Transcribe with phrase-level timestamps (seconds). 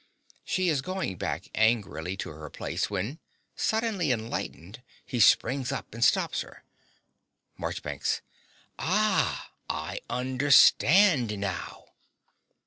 [0.43, 3.19] (She is going back angrily to her place, when,
[3.55, 6.63] suddenly enlightened, he springs up and stops her.)
[7.59, 8.21] MARCHBANKS.
[8.79, 11.85] Ah, I understand now!